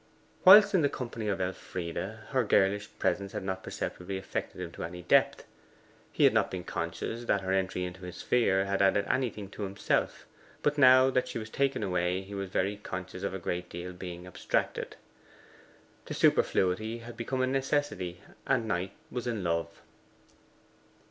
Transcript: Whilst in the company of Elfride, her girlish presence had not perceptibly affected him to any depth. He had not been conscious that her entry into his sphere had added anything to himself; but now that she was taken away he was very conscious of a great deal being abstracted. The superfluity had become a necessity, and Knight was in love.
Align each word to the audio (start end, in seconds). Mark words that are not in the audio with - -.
Whilst 0.43 0.73
in 0.73 0.81
the 0.81 0.89
company 0.89 1.27
of 1.27 1.39
Elfride, 1.39 1.95
her 2.29 2.43
girlish 2.43 2.89
presence 2.97 3.33
had 3.33 3.43
not 3.43 3.61
perceptibly 3.61 4.17
affected 4.17 4.59
him 4.59 4.71
to 4.71 4.83
any 4.83 5.03
depth. 5.03 5.45
He 6.11 6.23
had 6.23 6.33
not 6.33 6.49
been 6.49 6.63
conscious 6.63 7.25
that 7.25 7.41
her 7.41 7.51
entry 7.51 7.83
into 7.85 8.01
his 8.05 8.15
sphere 8.17 8.65
had 8.65 8.81
added 8.81 9.05
anything 9.07 9.47
to 9.51 9.61
himself; 9.61 10.25
but 10.63 10.75
now 10.79 11.11
that 11.11 11.27
she 11.27 11.37
was 11.37 11.51
taken 11.51 11.83
away 11.83 12.23
he 12.23 12.33
was 12.33 12.49
very 12.49 12.77
conscious 12.77 13.21
of 13.21 13.35
a 13.35 13.37
great 13.37 13.69
deal 13.69 13.93
being 13.93 14.25
abstracted. 14.25 14.95
The 16.05 16.15
superfluity 16.15 16.97
had 17.05 17.15
become 17.15 17.43
a 17.43 17.45
necessity, 17.45 18.21
and 18.47 18.67
Knight 18.67 18.93
was 19.11 19.27
in 19.27 19.43
love. 19.43 19.67